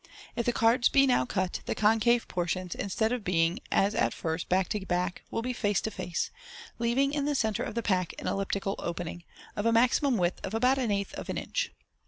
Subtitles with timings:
[0.35, 4.49] If the cards be now cut, the concave portions, instead of being, as at first,
[4.49, 7.75] back to back, will be face to face, thus 0> leaving in the centre of
[7.75, 9.23] the pack an elliptical opening,
[9.55, 11.69] of a maximum width of about an eighth of an inch.